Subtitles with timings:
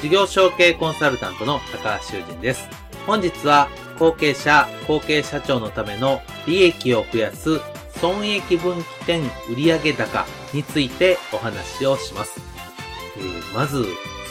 [0.00, 2.68] 事業承継コンサルタントの高橋修人です。
[3.06, 7.60] 本日は後継者、後継社長のための利益を増やす
[8.00, 12.40] 損益分岐点売上高についてお話をします。
[13.16, 13.86] えー、まず、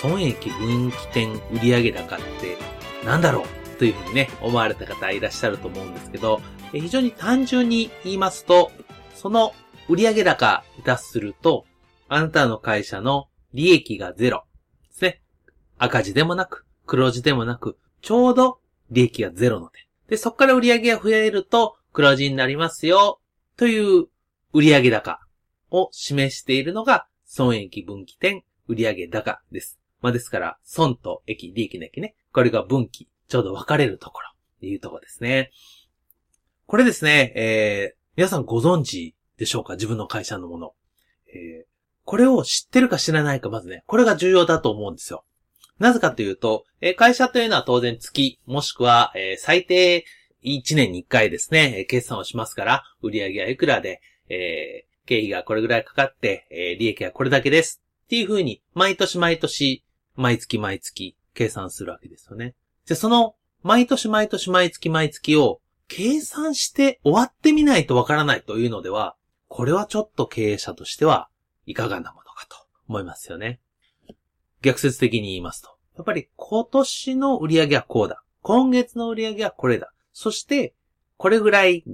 [0.00, 2.56] 損益分岐点売上高って
[3.04, 3.42] 何だろ
[3.74, 8.70] うというふうにね、思われた方いらっしゃると思うんですけど、非常に単純に言いますと、
[9.16, 9.54] その
[9.88, 11.64] 売上高に達すると、
[12.08, 14.44] あなたの会社の利益がゼロ。
[15.78, 19.86] 赤字でもなく、黒字でもなく、ちょうど利益がゼロので。
[20.08, 23.20] で、そこから売上が増えると黒字になりますよ、
[23.56, 24.06] という
[24.52, 25.20] 売上高
[25.70, 29.78] を示しているのが損益分岐点売上高です。
[30.00, 32.14] まあ、ですから、損と益、利益の益ね。
[32.32, 35.50] これが分岐、ちょうど分かれるところ、っていうところですね。
[36.66, 39.74] これですね、えー、皆さんご存知でしょうか？
[39.74, 40.74] 自分の会社のもの。
[41.26, 41.66] えー、
[42.04, 45.24] これを知ってるか知らないか、まずね、これが重要だと思うんですよ。
[45.78, 50.04] なぜかというと、え会社というのは当然月、もしくは、え最低
[50.42, 57.82] 1年に1回ですね、決算をしますから、売上はいくらで、えー、経費がこれぐらいかかって、え利益はこれだけです。
[58.04, 59.84] っていうふうに、毎年毎年、
[60.16, 62.54] 毎月毎月、計算するわけですよね。
[62.84, 69.16] じゃ、その、毎年毎年毎月毎月を、計算して終わってみないとわからないというのでは、
[69.48, 71.28] これはちょっと経営者としては、
[71.66, 72.56] いかがなものかと
[72.88, 73.60] 思いますよね。
[74.62, 75.70] 逆説的に言いますと。
[75.96, 78.22] やっぱり今年の売り上げはこうだ。
[78.42, 79.92] 今月の売り上げはこれだ。
[80.12, 80.74] そして、
[81.16, 81.84] これぐらい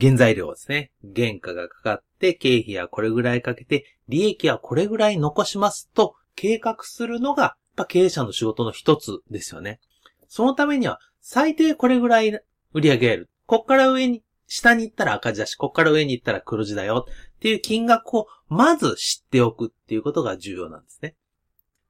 [0.00, 0.92] 原材料ですね。
[1.14, 9.80] 原価がかかって、経費はこれぐらいかけて、利益はこれぐらい残しますと、計画するのが、やっぱ経営者の仕事の一つですよね。
[10.28, 12.30] そのためには、最低これぐらい
[12.72, 13.30] 売り上げる。
[13.46, 21.16] こっから上に、下に行ったら赤字だし、こっから上に行ったら黒字だよっていう金額をまず知っておくっていうことが重要なんですね。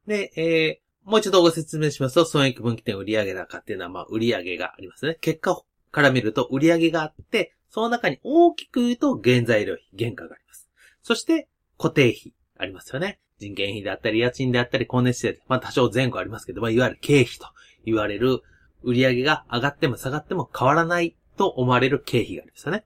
[0.06, 5.18] で、えー、もう一度ご説明しますと、損益分岐点売上高っていうのは、まあ、売上がありますね。
[5.20, 10.68] 結果から見ると、売上があって、その中に大きく言うと、原材料費、原価があります。
[11.02, 11.48] そして、
[11.78, 13.20] 固定費、ありますよね。
[13.38, 17.48] 人件費であったり、家賃であったり、光熱費で、まあ、多少前後ありますけど、まあ、いわゆる経費と
[17.84, 18.42] 言われる、
[18.82, 22.84] 売上が上がっても下がっても変わらないと思われる経費がありますよね。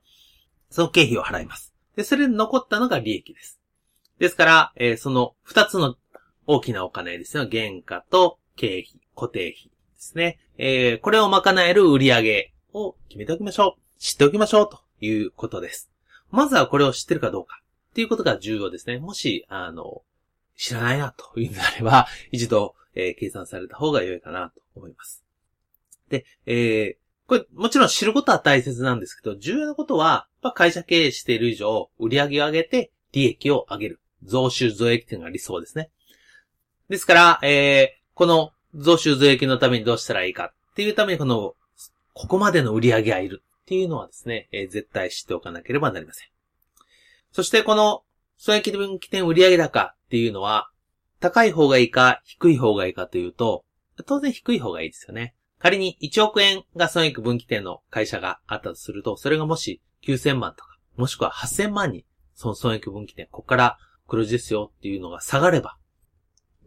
[0.69, 1.73] その経費を払います。
[1.95, 3.59] で、それで残ったのが利益です。
[4.17, 5.95] ですから、えー、その二つの
[6.51, 7.47] 大きなお金ですよ。
[7.47, 10.39] 原価と経費、固定費ですね。
[10.57, 14.01] えー、これを賄える売上を決めておきましょう。
[14.01, 15.91] 知っておきましょうということです。
[16.31, 17.61] まずはこれを知ってるかどうか
[17.91, 18.97] っていうことが重要ですね。
[18.97, 20.01] もし、あの、
[20.57, 25.23] 知らないなというのであれば、 一度、えー、計算された方が良いかなと思います。
[26.09, 33.99] で、えー、これ、もちろん知ることは大切なんですけど、重要なことはま、会社経営している以上、売上を上げて、利益を上げる。
[34.23, 35.91] 増収増益点が理想ですね。
[36.89, 41.55] ですから、えー、この増収増益のためにどうしたらいいかっていうためにこの、
[42.13, 46.27] ここまでの売り上げがいるっていうのはですね、えー、絶対知っておかなければなりません。
[47.31, 48.03] そしてこの、
[48.37, 50.71] 損益分岐点売上高っていうのは、
[51.19, 53.65] 高い方がいいか、低い方がいいかというと、
[54.05, 55.35] 当然低い方がいいですよね。
[55.59, 63.77] 仮に1億円が損益分岐点の会社があったとすると、それがもし9000万とか、もしくは8000万に、その損益分岐点、ここから
[64.07, 65.77] 黒字ですよっていうのが下がれば、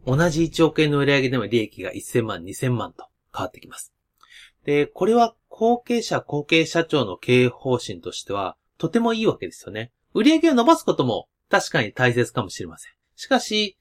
[0.06, 3.92] 同じ1億円の売上でも利益が1000万、2000万と変わってきます。
[4.64, 9.92] で、これは後継者、後継社長の経営方針としては、とてもいいわけですよね。
[10.14, 12.92] 売上を伸ばすことも確かに大切かもしれません。
[13.16, 13.78] しかし、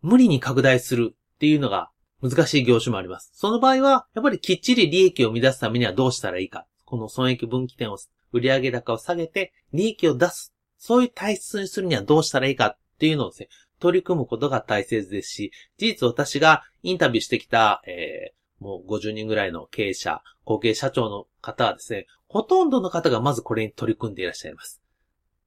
[0.00, 1.90] 無理に拡大するっていうのが
[2.22, 3.30] 難しい業種もあります。
[3.34, 6.66] その場合は、やっぱりきっちり利益を生み出すためにはどうしたらいいか。
[6.84, 7.98] この損益分岐点を、
[8.32, 10.54] 売上高を下げて、利益を出す。
[10.78, 13.48] そういう体質にするにはどうしたらいいかっていうのをですね、
[13.82, 24.80] 取り組むことが大切ですし、事実私がインタビューしてきた、えー、もう50人ぐらいの経営者、後継社長の方はですね、ほとんどの方がまずこれに取り組んでいらっしゃいます。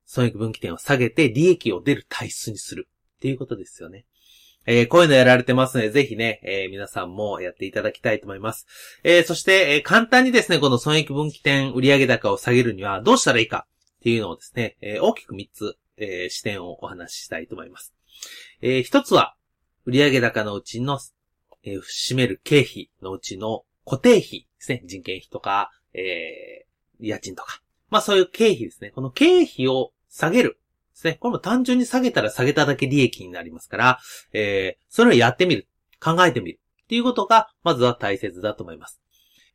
[0.06, 4.06] 損益分岐点を下げて利益を出る体質にするっていうことですよね。
[4.66, 8.68] えー、こういうのやられてますので、ぜひね、えー、皆さんもやっていただきたいと思います。
[9.04, 13.68] えー、そして、え簡単にですね、この損益分岐点売上高を下げるにはどうしたらいいか
[14.00, 17.95] っていうのをですね、え大きく3つ、え視点をお話ししたいと思います。
[18.62, 19.36] え1つは、
[19.86, 21.00] 売上高のうちの、
[21.64, 24.82] え占める経費のうちの固定費ですね。
[24.86, 26.66] 人件費とか、え
[27.00, 27.62] 家賃とか。
[27.90, 28.92] まあそういう経費ですね。
[28.92, 30.60] この経費を下げる
[30.94, 31.14] ですね。
[31.16, 34.00] これも単純に下げたら下げただけ利益になりますから、
[34.34, 35.68] えー、それをやってみる。
[36.00, 36.60] 考えてみる。
[36.84, 39.02] っていうことが、まずは大切だと思います。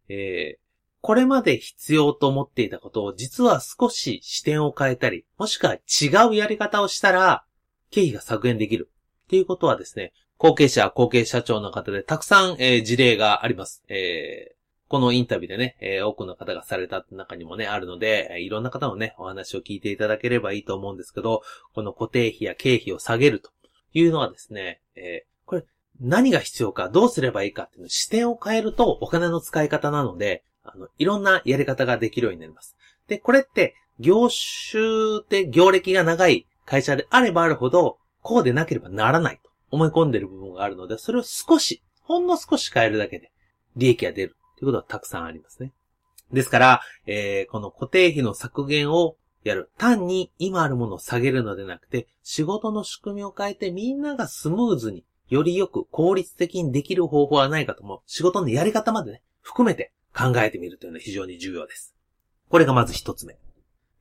[0.08, 0.60] えー、
[1.00, 7.44] これまで必要と思っていたことを、実は少し視点を変えたり、もしくは違うやり方をしたら、
[7.90, 8.90] 経費が削減できる。
[9.24, 13.84] っていうことはですね、後継者、後継社長の方でたくさん、えー、事例があります。
[13.88, 14.54] えー、
[14.88, 21.42] このインタビューでね、えー、多くの方がされた中にもね、あるので、え、いろんな方のね、お話を聞いていただければいいと思うんですけど、
[21.74, 23.50] この固定費や経費を下げると
[23.92, 25.64] いうのはですね、えー、これ、
[26.00, 32.76] 何が必要か、どうすればいいかっていうの視点を変えるとお金の使い方なので、あの、いろんなやり方ができるようになります。
[33.06, 43.32] で、これって、業種で業歴が長い会社であればあるほど、こうでなければならないと思い込んでる部分があるので、それを少し、ほんの少し変えるだけで、
[43.74, 45.72] 利益が出るということはたくさんありますね。
[46.32, 49.72] ですから、えー、この固定費の削減をやる。
[49.78, 61.96] 単に今あるものを下げるのでなくて、仕事の仕組みを変えてみんながスムーズに、よりよく効率的にできる方法はないかとも、仕事のやり方までね、含めて考えてみるというのは非常に重要です。
[62.48, 63.38] これがまず一つ目。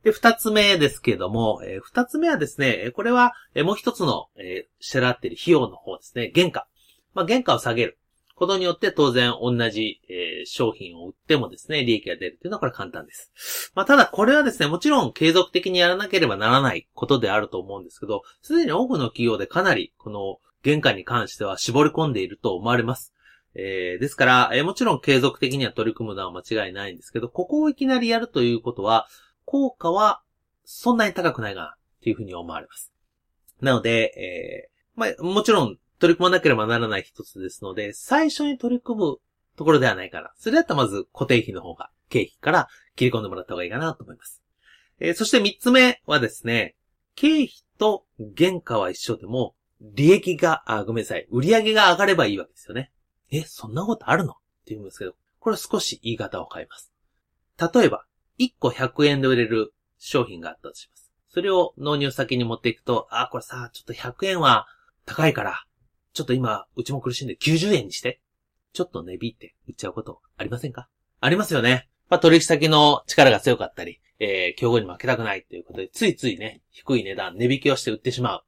[0.02, 6.66] で、二つ目ですけども、えー、二つ目はですね、これは、えー、もう一つの、えー、支払っている費用の方ですね、原価。
[7.14, 7.98] まあ、原価を下げる。
[8.40, 13.70] ことによって当然同じ、えー、商品を売ってもですね、利益が出るっていうのはこれ簡単です。
[13.74, 23.12] まあ、ただこれはですね、もちろん継続的にやらなければならないことであると思うんですけど、すでに多くの企業でかなりこの原価に関しては絞り込んでいると思われます。
[23.54, 29.06] えー、ですから、えー、もちろん継続的には取り組むのは間違いないんですけど、ここをいきなりやるということは、
[29.50, 30.22] 効果は
[30.64, 32.92] そんなに高くないかな、というふうに思われます。
[33.60, 39.16] なので、えー、まあ、もちろん取り組まなければならない一つですので、最初に取り組む
[39.56, 40.32] ところではないかな。
[40.38, 44.40] それだったらまず固定費の方が、経費から切り込んでもらった方がいいかなと思います。
[45.00, 46.76] えー、そして三つ目はですね、
[47.16, 48.06] 経費と
[48.38, 52.92] 原価は一緒でも、利益が、あ、ごめんなさい、売上が上がればいいわけですよね。
[53.32, 54.32] え、そんなことあるの？
[54.32, 56.92] って言うんですけど、これは少し言い方を変えます。
[57.74, 58.04] 例えば、
[58.40, 61.12] 1個100円で売れる商品があったとします。
[61.28, 64.66] それを納入先に持っていくと、あ、これさ、ちょっと100円は
[65.04, 65.64] 高いから、
[66.12, 68.20] ちょっと今、うちも苦しんで90円にして。
[68.72, 70.88] ちょっと値引いて売っちゃうことありませんか？
[71.20, 71.88] ありますよね。
[72.08, 78.44] まあ、取引先の力が強かったり、えー、競合に負けたくないということで、ついついね、低い値段、値引きをして売ってしまう。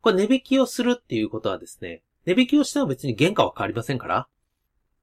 [0.00, 4.28] これ値引きをするっていうことはですね、値引きをしても別に原価は変わりませんから、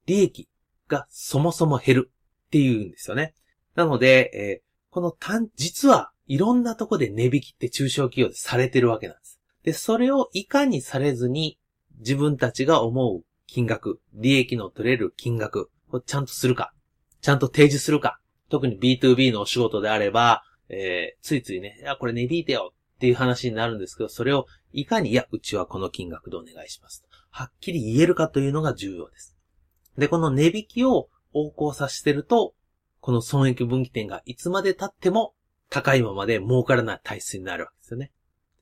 [0.06, 0.48] 利益
[0.88, 2.10] がそもそも減る
[2.46, 3.34] っていうんですよね。
[3.74, 9.40] なので、えー、この単、実はいろんなとこで値引きって中小企業でされてるわけなんです。
[9.62, 11.58] で、それをいかにされずに
[11.98, 16.72] 自分たちが思う金額、利益の取れる金額をちゃんとするか、
[17.20, 27.04] ちゃんと提示するか、特に B2B のお仕事であれば、えー、ついついね、いや、これ値引いてよっていう話になるんですけど、それをいかに、いや、うちはこの金額でお願いします。
[27.30, 29.36] はっきり言えるかというのが重要です。
[29.98, 32.54] で、この値引きを横行させてると、
[33.00, 35.34] この損益分岐点がいつまで経っても
[35.70, 38.12] 高いままで儲からない体質になるわけですよね。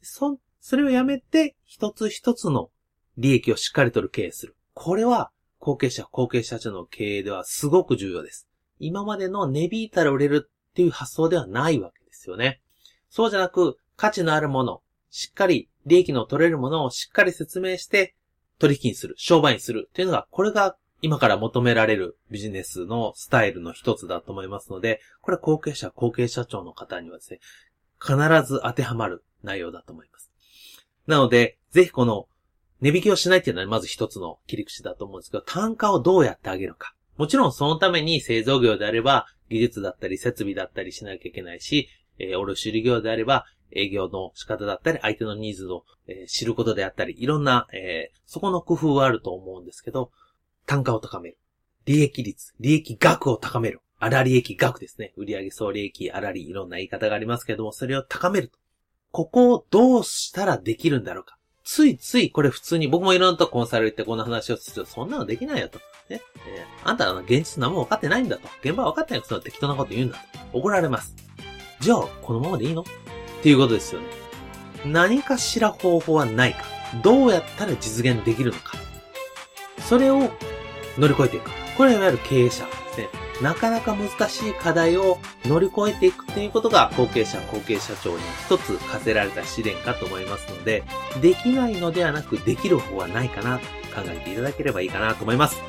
[0.02, 2.71] そ、それをやめて、一つ一つの
[3.16, 4.57] 利益をしっかりとる経営する。
[4.75, 8.49] これは、後継者、後継者長の経営ではすごく重要です。
[8.78, 12.61] 今までの値引いたら売れるっていう発想ではないわけですよね。
[13.11, 18.14] そうじゃなく、価値のあるもの、しっかり利益の取れるものをしっかり説明して
[18.59, 27.40] 取引にする、商売にするっていうのが、これが今から求められるビジネスのスタイルの一つだと思いますので、これは後継者、後継社長の方にはですね、
[28.00, 30.31] 必ず当てはまる内容だと思います。
[31.07, 32.26] なので、ぜひこの
[32.81, 36.95] 値引きをしないっていうのはまず一つの切り口だと思うんですけど、単価をどうやってあげるか。
[37.17, 41.88] もちろんそのために製造業であれば、技術だったり設備だったりしなきゃいけないし、
[42.19, 50.11] えー、卸売業であれば、営業の仕方だったり、相手のニーズを、えー、知ることであったり、いろんな、えー、そこの工夫はあると思うんですけど、
[50.69, 51.39] 単価を高める。
[51.87, 53.81] 利益率、利益額を高める。
[53.99, 55.15] 粗利益額ですね。
[55.17, 58.59] 売上総利益、粗利、いろんな言い方がありますけども、それを高めると。
[59.11, 61.39] ここをどうしたらできるんだろうか。
[61.65, 65.79] ついついこれ普通に僕もいろんなとこコンサル行ってこんな話をすると、そんなのできないよと。
[66.11, 66.21] ね。
[66.47, 68.47] えー、あんたは現実何も分かってないんだと。
[68.63, 70.19] 現場分かってないくせ適当なこと言うんだ
[70.53, 70.59] と。
[70.59, 71.17] 怒られます。
[71.81, 72.83] じゃあ、このままでいいの？
[72.83, 72.85] っ
[73.43, 74.07] ていうことですよね。
[74.85, 76.65] 何かしら方法はないか。
[77.03, 78.77] どうやったら実現できるのか。
[79.89, 80.31] それを
[80.99, 81.50] 乗り越えていく。
[81.76, 83.09] これはいわゆる経営者ですね。
[83.40, 90.83] なかなか難しい課題を乗り越えていくっていうことが後継者、後継者長に一つ課せられた試練かと思いますので、
[91.21, 93.59] できないのではなくできる方はないかな
[93.95, 95.62] 考えていただければいいかなと思います。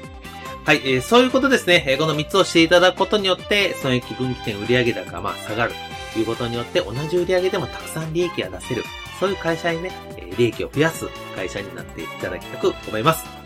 [0.66, 1.84] はい、えー、そういうことですね。
[1.88, 5.74] えー、この3つをしていただくことによって、損益分岐点売上高がまあ下がる
[6.14, 8.84] ということによって、同じ売上でもたくさん利益が出せる。
[9.20, 13.39] そういう会社にね、え利益を増やす会社になっていただきたく思います。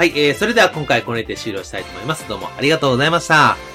[0.00, 2.26] はい、えー、それでは今回これで終了したいと思います。
[2.26, 3.69] どうもありがとうございました。